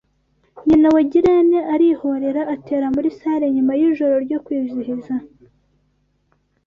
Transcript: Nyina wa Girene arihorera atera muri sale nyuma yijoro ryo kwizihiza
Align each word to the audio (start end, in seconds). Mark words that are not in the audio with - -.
Nyina 0.65 0.87
wa 0.95 1.01
Girene 1.11 1.59
arihorera 1.73 2.41
atera 2.53 2.85
muri 2.95 3.09
sale 3.19 3.45
nyuma 3.55 3.71
yijoro 3.79 4.15
ryo 4.25 4.39
kwizihiza 4.45 5.13